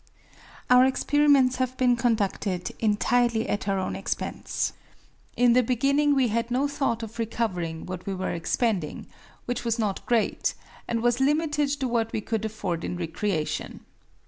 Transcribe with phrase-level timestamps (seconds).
[0.67, 4.73] Our experiments have been conducted entirely at our own expense.
[5.37, 9.05] In the beginning we had no thought of recovering what we were expending,
[9.45, 10.55] which was not great,
[10.87, 13.81] and was limited to what we could afford in recreation.